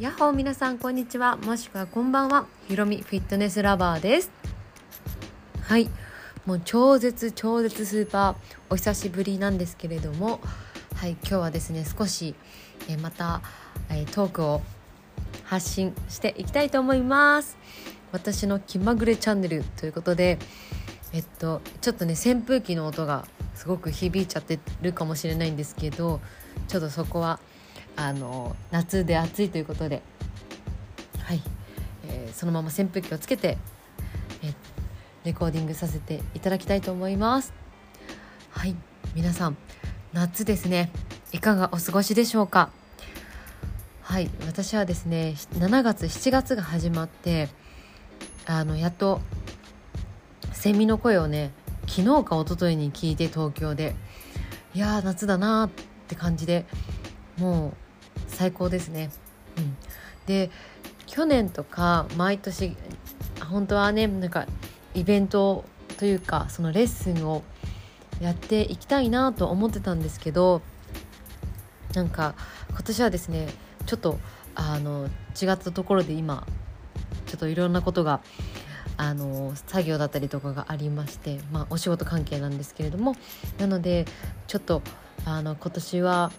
[0.00, 1.36] やっほー皆さんこんにちは。
[1.36, 2.46] もしくはこんばんは。
[2.66, 4.32] ひろみフィットネスラバーです。
[5.62, 5.88] はい。
[6.46, 8.34] もう超絶超絶スーパー
[8.70, 10.40] お久しぶりなんですけれども。
[10.96, 12.34] はい今日はですね少し、
[12.88, 13.40] えまた、
[13.88, 14.62] えトークを
[15.44, 17.56] 発信していきたいと思います。
[18.10, 20.38] 私の気まぐれチャンネルということで
[21.12, 26.20] えっとちょっとね扇風機の音がすごく響いちゃってるかもしれないんですけど
[26.66, 27.38] ちょっとそこは
[27.96, 30.02] あの夏で暑いということで
[31.20, 31.42] はい、
[32.08, 33.56] えー、そのまま扇風機をつけて、
[34.42, 34.52] え、
[35.24, 37.52] レコーディングさせていただきたいと思います。
[38.50, 38.76] はい
[39.14, 39.56] 皆さん
[40.12, 40.90] 夏ですね
[41.32, 42.70] いかがお過ごしでしょうか？
[44.02, 47.48] はい私はですね7月7月が始まって
[48.46, 49.20] あのやっと
[50.52, 51.52] セミの声をね
[51.86, 53.94] 昨日か一昨日に聞いて東京で
[54.74, 55.70] いやー夏だなーっ
[56.08, 56.66] て感じで
[57.38, 57.83] もう
[58.34, 59.10] 最高ですね。
[59.56, 59.76] うん、
[60.26, 60.50] で
[61.06, 62.76] 去年とか毎年
[63.48, 64.46] 本当はねなんか
[64.94, 65.64] イベント
[65.98, 67.42] というかそのレッスンを
[68.20, 70.62] やっていきたいなと思ってたんですけど
[71.94, 72.34] なんか
[72.70, 73.48] 今年はですね
[73.86, 74.18] ちょっと
[74.54, 75.08] あの
[75.40, 76.46] 違ったところで今
[77.26, 78.20] ちょっといろんなことが
[78.96, 83.16] あの作業だったりとかがありまして、まあ、お仕事関係なんですけれども
[83.58, 84.06] なので
[84.46, 84.82] ちょっと
[85.24, 86.32] あの今年は、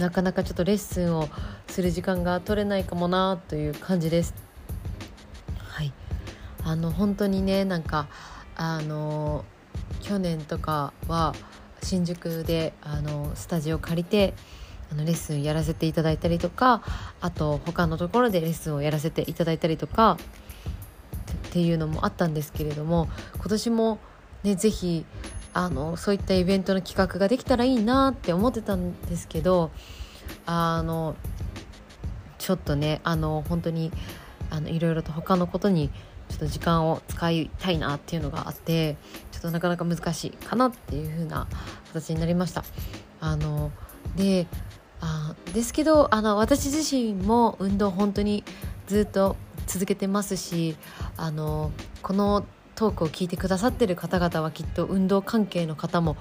[0.00, 1.28] なかなかちょっとレッスンを
[1.68, 4.34] する時間が取れないかもなという感じです。
[5.58, 5.92] はい
[6.64, 8.08] あの本当にねなんか
[8.56, 9.44] あの
[10.00, 11.34] 去年とかは
[11.82, 14.32] 新宿であのスタジオ借りて
[14.90, 16.82] あのレッスンやらせていただいたりとか
[17.20, 20.16] あと他のところでレッスンをやらせていただいたりとか
[21.48, 23.98] っていうのもあったんですけれども今年も
[24.44, 25.04] ね是非
[25.52, 29.70] あのそういったイベントの企画ができたらいいなって思ってたんですけど
[30.46, 31.16] あの
[32.38, 33.92] ちょっとねあの本当に
[34.50, 35.90] あのいろいろと他のことに
[36.28, 38.96] ちょっと時間を使いたいなっていうのがあって
[39.32, 41.48] ちょっとなかなか難しいかなっていう風な
[41.92, 42.64] 形になりました。
[43.20, 43.70] あの
[44.16, 44.46] で
[45.00, 48.44] あですけどあの私自身も運動本当に
[48.86, 50.76] ずっと続けてますし
[51.16, 51.72] あの
[52.02, 52.44] この
[52.80, 56.16] トークを聞いてくださってる方々はきっと運動関係の方も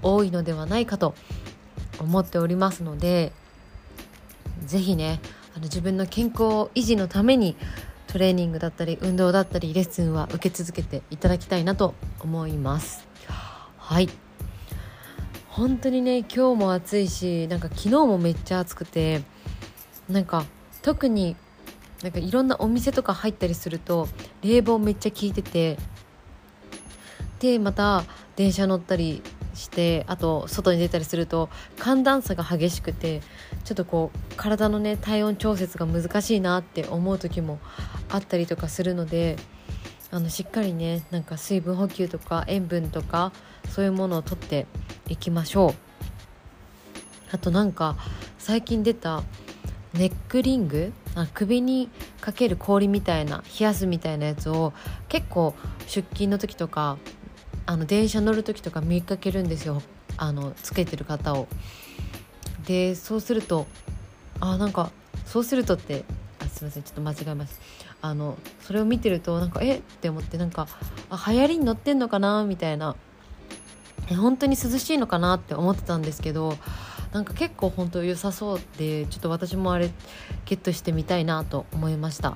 [0.00, 1.16] 多いのではないかと
[1.98, 3.32] 思っておりますので
[4.64, 5.18] 是非ね
[5.56, 7.56] あの自分の健康維持のために
[8.06, 13.08] トレーニングだったり運動だったりレッスンは受け続けていただきたいなと思います。
[13.76, 14.08] はい。
[15.48, 19.22] 本当にね今日も暑いしなんか昨日もめっちゃ暑くて
[20.08, 20.44] なんか
[20.80, 21.34] 特に
[22.04, 24.06] なんかいろんなお店とか入ったりすると
[24.42, 25.76] 冷房めっちゃ効いてて
[27.44, 28.04] でまた
[28.36, 29.22] 電車乗ったり
[29.52, 33.20] してあと外に出たりすると寒暖差が激しくて
[33.64, 37.58] ちょっとこう体のね体温調節が難しいなって思う時も
[38.08, 39.36] あったりとかするので
[40.10, 43.30] あのしっかりねなんか水分補給とか塩分とか
[43.68, 44.66] そういうものをとって
[45.08, 45.74] いきましょう。
[47.30, 47.96] あとなんか
[48.38, 49.22] 最近出た
[49.92, 51.90] ネックリングあ首に
[52.20, 54.72] かける氷みたいな冷やすみたいなやつを
[55.08, 55.54] 結構
[55.86, 56.96] 出勤の時とか
[57.66, 59.82] あの電車乗る時とか見かけるんですよ。
[60.16, 61.48] あのつけてる方を。
[62.66, 63.66] でそうすると
[64.40, 64.90] あなんか
[65.26, 66.04] そうするとって
[66.40, 67.60] あすいませんちょっと間違えます。
[68.00, 69.78] あのそれを見てるとなんかえ？
[69.78, 70.68] って思ってなんか
[71.10, 72.44] あ流行りに乗ってんのかな？
[72.44, 72.96] みたいな。
[74.18, 75.36] 本当に涼しいのかな？
[75.36, 76.58] って思ってたんですけど
[77.12, 79.90] なんか結構本当良さそうでちょっと私もあれ
[80.44, 82.34] ゲットしてみたいなと思いました、うん、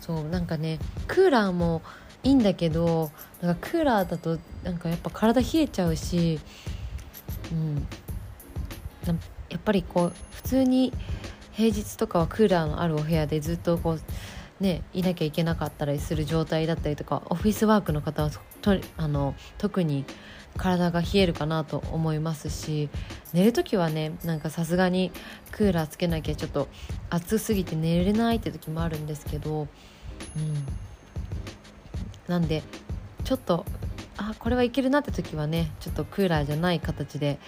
[0.00, 1.80] そうなんかねクーラーも
[2.22, 6.40] いいんだけどなんかクーラーだとなんかやっぱ体冷えちゃうし、
[7.52, 7.86] うん、
[9.48, 10.92] やっぱりこう普通に
[11.52, 14.00] 平日とかはクーラーのあるお部屋でずっとこう
[14.62, 18.30] ねいなきゃいけなかったりする状態だったりとかオフィスワークの方は
[18.60, 20.04] とあの特に
[20.56, 22.88] 体が冷えるかなと思いますし
[23.32, 25.12] 寝る時はねなんかさすがに
[25.52, 26.68] クーラーつけなきゃちょっと
[27.10, 29.68] 暑すぎて寝れないって時もあるんですけど、うん、
[32.28, 32.62] なんで
[33.24, 33.64] ちょっと
[34.16, 37.38] あこれはいけるなって時はねちょっとクーラーじゃない形で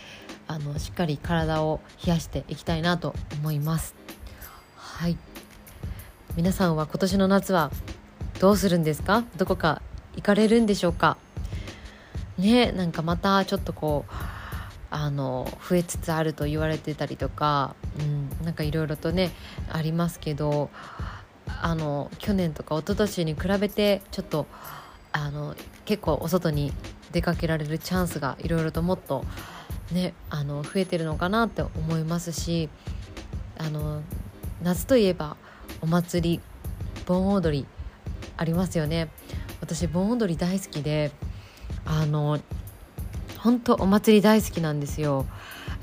[0.46, 3.94] あのしっかり体を冷やしていきたいなと思います。
[4.76, 5.16] はい。
[6.36, 7.70] 皆さんは今年の夏は
[8.40, 9.24] どうするんですか？
[9.36, 9.82] どこか
[10.16, 11.16] 行かれるんでしょうか？
[12.38, 14.12] ねなんかまたちょっとこう
[14.90, 19.30] あの増えつつあると言われてたりとか、うん、なんかいろいろとね
[19.70, 20.70] ありますけど
[21.62, 24.46] あの去年とか一昨年に比べてちょっと
[25.12, 25.54] あの
[25.84, 26.72] 結構お外に
[27.12, 29.24] 出かけられるチャンスがいろいろともっと
[29.92, 32.68] ねあの増えてるのかなって思いますし
[33.58, 34.02] あの
[34.62, 35.36] 夏といえば
[35.80, 36.40] お祭り
[37.06, 37.66] 盆踊り
[38.36, 39.08] ありますよね。
[39.60, 41.12] 私盆踊り大好きで
[41.84, 42.40] あの
[43.38, 45.26] 本当お祭り大好きなんですよ。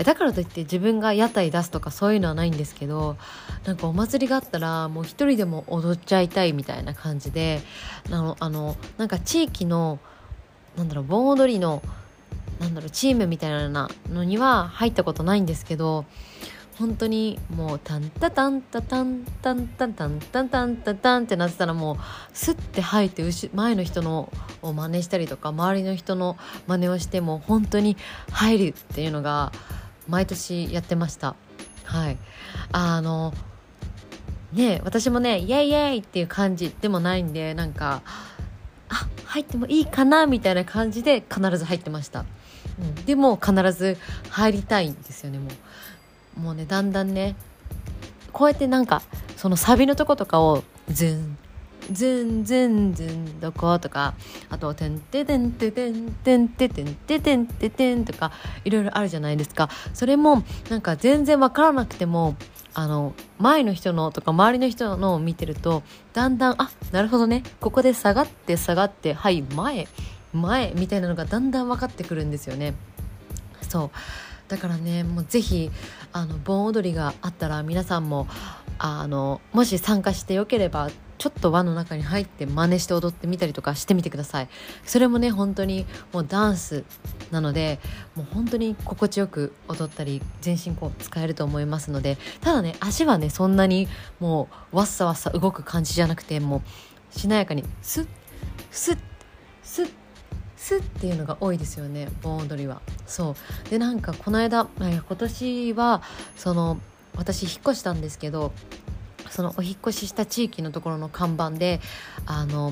[0.03, 3.17] だからといって自分が屋台出すとかそういうのはないんですけど
[3.65, 7.61] なんかお祭りがあったらもう一人でも踊っちゃいたいみたいな感じで
[8.07, 9.99] あのあのなんか地域の
[10.77, 11.81] なんだろう盆踊りの
[12.59, 16.05] なんだろうチームみたいなのには入ったことないんですけど
[16.77, 21.97] 本当にもうタンタタンタタンタンタンタンタンタンタンタンってなってたらもう
[22.33, 23.23] スッて入って
[23.53, 27.97] 前の人のを真似したりとか周りの人の真似をしても本当に
[28.31, 29.51] 入るっていうのが
[30.07, 31.35] 毎年やってました。
[31.83, 32.17] はい。
[32.71, 33.33] あの
[34.53, 38.01] ね私もねイエイイエイっていう感じでもないんでなんか
[38.89, 42.25] あ入ってもいいかなみたいな感じで必ず入ってました、
[42.79, 43.97] うん、でも必ず
[44.29, 45.49] 入りたいんですよねも
[46.37, 46.39] う。
[46.39, 47.35] もうねだんだんね
[48.31, 49.01] こうやってなんか
[49.35, 51.37] そのサビのとことかをズン
[51.91, 54.13] ズンズンズンどことか
[54.49, 58.31] あと「てんててんててんてんててんててんててん」とか
[58.65, 59.69] いろいろあるじゃないですか。
[59.93, 62.35] それもなんか全然わからなくても
[62.73, 67.43] あの前の人のとか周りの人のを見てるとだんだんあなるほどね。
[67.59, 69.87] ここで下がって下がってはい前
[70.33, 72.75] 前みたいなのがだんだん分かってくるんですよね。
[73.67, 73.89] そう。
[74.47, 75.71] だからねもうぜひ
[76.13, 78.27] あの盆踊りがあったら皆さんも
[78.77, 84.49] あのもし参加してよければちょっと輪の中に入って真似して踊ってみたりとかしてみてください。
[84.85, 86.83] それもね本当にもうダンス
[87.31, 87.79] なので
[88.15, 93.87] もう本当に心地よく踊ったり全身こう使えると思いますのでただね足はねそんなに
[94.19, 96.61] もうわっさわっさ動く感じじゃなくても
[97.15, 98.07] うしなやかにスッ
[98.71, 98.97] スッ
[99.63, 99.91] スッ
[100.55, 102.81] スっていうのが多いですよね盆踊りは。
[103.05, 103.35] そ
[103.65, 103.69] う。
[103.69, 106.01] でなんかこの間今年は
[106.35, 106.77] その
[107.15, 108.51] 私引っ越したんですけど
[109.37, 111.79] そのお引越しした地域のところの看板で
[112.25, 112.71] あの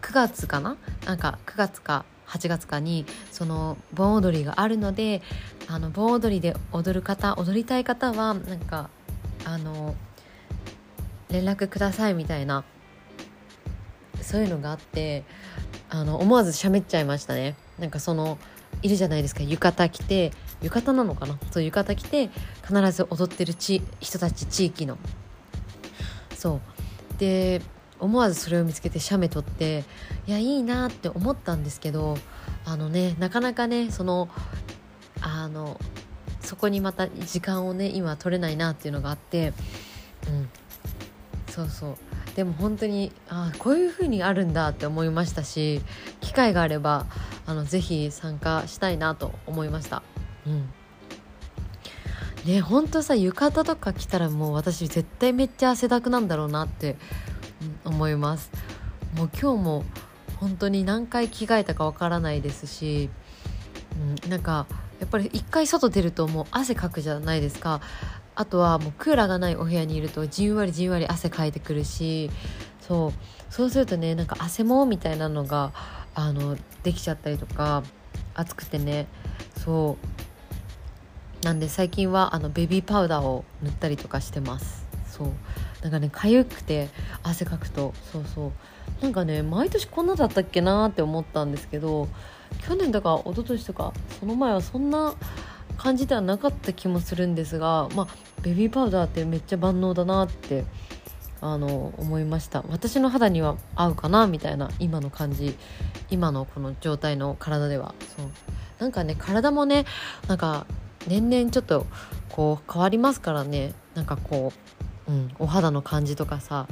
[0.00, 0.78] 9月かな？
[1.04, 5.20] なんか9月か8月かにその盆踊りがあるので
[5.68, 8.88] あの盆踊りで踊る方踊りたい方はなんか
[9.44, 9.94] あの
[11.28, 12.64] 連絡くださいみたいな
[14.22, 15.22] そういうのがあって
[15.90, 17.56] あの思わず喋っちゃいましたね。
[17.78, 18.38] なんかその
[18.80, 19.42] いるじゃないですか。
[19.42, 20.32] 浴衣着て
[20.62, 21.38] 浴衣なのかな？
[21.50, 22.30] そう浴衣着て
[22.66, 24.96] 必ず踊ってるち人たち地域の。
[26.46, 26.60] そ
[27.16, 27.18] う。
[27.18, 27.60] で
[27.98, 29.84] 思わずそれを見つけて写メ撮って
[30.28, 32.18] いやいいなって思ったんですけど
[32.64, 34.28] あのねなかなかねその
[35.22, 35.80] あの
[36.42, 39.52] そこにまた時間をね今取れないなっていうのがあって
[40.28, 40.48] うん。
[41.48, 41.96] そうそう。
[42.36, 45.80] でも本当にあこういう風にあるんだって思いましたし
[46.20, 47.06] 機会があれば
[47.46, 50.02] あのぜひ参加したいなと思いました。
[50.46, 50.68] うん。
[52.46, 56.96] ねほんとさ浴衣とか着たらもう私絶対めっちゃ汗だくなんだろうなって、
[57.84, 58.50] 思います。
[59.16, 59.84] もう今日も
[60.36, 63.08] 本当に何回着替えたかわからないですし、
[64.24, 64.66] うん、なんか
[65.00, 67.80] やっぱり一回外出るともう汗かくじゃないですか。
[68.34, 72.30] あとはもうクーラーがないお部屋にいるとじんわりじんわり汗かいてくるし
[72.80, 73.12] そう
[73.48, 75.72] そうするとねなんか汗もみたいなのが
[76.14, 77.82] あのできちゃったりとか
[78.34, 79.06] 暑くてね。
[79.64, 80.25] そう。
[81.46, 84.84] なんで最近はあのベビーパウダーを塗ったりとかしてます。
[85.08, 85.28] そう。
[85.80, 86.88] なんかね痒くて
[87.22, 87.94] 汗かくと。
[88.10, 88.52] そうそう。
[89.00, 92.08] なんかね毎年こんなだったっけなって思ったんですけど
[92.66, 95.14] 去年だか一昨年とかその前はそんな
[95.78, 100.64] 感じではなかった気もするんですが、まあ、ベビーパウダーってめっちゃ万能だなって
[101.40, 102.64] あの思いました。
[102.68, 105.56] 私の肌には合うかなみたいな今の感じ。
[106.10, 107.94] 今のこの状態の体では。
[108.16, 108.26] そう。
[108.80, 109.84] なんかね体もね
[110.26, 110.66] なんか
[111.06, 111.86] 年々ちょっと
[112.30, 114.52] こう変わりますからねなんかこ
[115.08, 116.66] う、うん、お肌の感じとかさ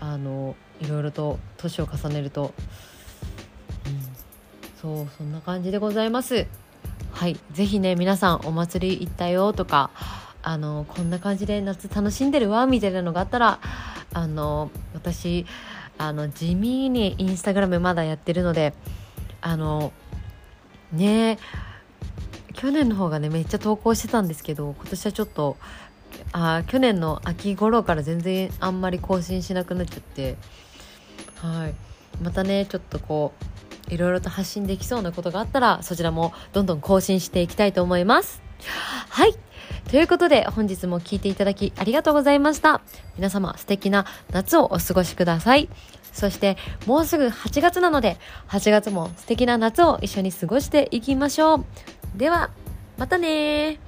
[0.00, 2.52] あのいろいろと年を重ねると、
[3.86, 4.02] うん、
[4.80, 6.46] そうそんな感じでございます。
[7.12, 9.90] はい是非ね皆さんお祭り行ったよとか
[10.42, 13.58] あのこんな感じで夏楽しんでるわみたいなのがあったら
[14.12, 15.46] あの私
[15.96, 18.72] あの地味にインスタグラムまだやってるので
[19.40, 19.92] あの
[20.92, 21.38] ねえ
[22.58, 25.56] 去年の方がねめっちゃ投稿してたんですけど今年はちょっと
[26.32, 30.36] あ去年の秋頃から全然あんまり更新しなくなっちゃって
[31.36, 31.74] はい。
[32.22, 33.32] またねちょっとこ
[33.90, 38.42] ういろいろと発信できそうなことがあったらそちらもどんどん更新していきたいと思います。
[39.08, 39.34] はい。
[39.90, 42.82] ということで本日も聞いていただきありがとうございました。
[43.16, 45.68] 皆様素敵な夏をお過ごしください。
[46.12, 48.16] そしてもうすぐ8月なので
[48.48, 51.64] 8月も素敵な夏を一緒に過ごしていきましょう。
[52.16, 52.50] では
[52.96, 53.78] またね